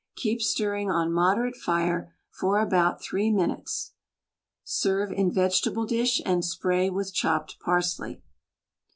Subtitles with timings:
[0.15, 3.93] Keep stirring on moderate fire for about three minutes,
[4.63, 8.23] serve in vegetable dish and spray with chopped parsley.